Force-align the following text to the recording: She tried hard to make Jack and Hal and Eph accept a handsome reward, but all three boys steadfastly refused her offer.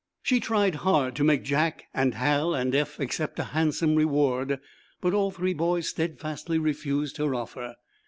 She 0.23 0.39
tried 0.39 0.73
hard 0.81 1.13
to 1.17 1.23
make 1.23 1.43
Jack 1.43 1.83
and 1.93 2.15
Hal 2.15 2.55
and 2.55 2.73
Eph 2.73 2.99
accept 2.99 3.37
a 3.37 3.43
handsome 3.43 3.93
reward, 3.93 4.59
but 4.99 5.13
all 5.13 5.29
three 5.29 5.53
boys 5.53 5.89
steadfastly 5.89 6.57
refused 6.57 7.17
her 7.17 7.35
offer. 7.35 7.75